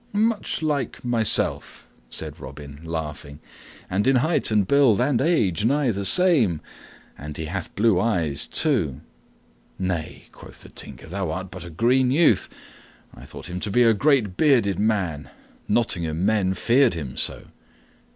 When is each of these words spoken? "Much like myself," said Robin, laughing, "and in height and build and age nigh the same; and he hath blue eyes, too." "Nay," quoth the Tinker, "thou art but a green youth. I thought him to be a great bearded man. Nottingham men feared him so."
"Much 0.13 0.63
like 0.63 1.05
myself," 1.05 1.85
said 2.09 2.39
Robin, 2.39 2.79
laughing, 2.83 3.39
"and 3.87 4.07
in 4.07 4.15
height 4.15 4.49
and 4.49 4.67
build 4.67 4.99
and 4.99 5.21
age 5.21 5.63
nigh 5.63 5.91
the 5.91 6.03
same; 6.03 6.59
and 7.19 7.37
he 7.37 7.45
hath 7.45 7.75
blue 7.75 7.99
eyes, 7.99 8.47
too." 8.47 8.99
"Nay," 9.77 10.23
quoth 10.31 10.61
the 10.63 10.69
Tinker, 10.69 11.05
"thou 11.05 11.29
art 11.29 11.51
but 11.51 11.63
a 11.63 11.69
green 11.69 12.09
youth. 12.09 12.49
I 13.13 13.25
thought 13.25 13.45
him 13.47 13.59
to 13.59 13.69
be 13.69 13.83
a 13.83 13.93
great 13.93 14.37
bearded 14.37 14.79
man. 14.79 15.29
Nottingham 15.67 16.25
men 16.25 16.55
feared 16.55 16.95
him 16.95 17.15
so." 17.15 17.49